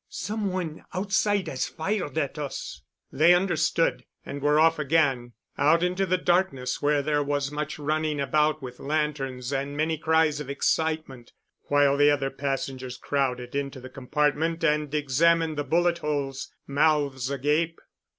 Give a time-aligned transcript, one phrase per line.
[0.09, 6.07] "Some one outside has fired at us——" They understood and were off again, out into
[6.07, 11.33] the darkness where there was much running about with lanterns and many cries of excitement,
[11.67, 17.79] while the other passengers crowded into the compartment and examined the bullet holes, mouths agape.